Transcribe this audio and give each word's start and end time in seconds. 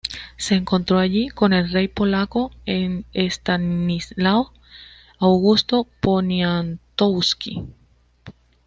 Se 0.35 0.55
encontró 0.55 0.97
allí 0.97 1.29
con 1.29 1.53
el 1.53 1.69
rey 1.71 1.87
polaco 1.87 2.51
Estanislao 2.65 4.51
Augusto 5.19 5.85
Poniatowski. 5.99 7.67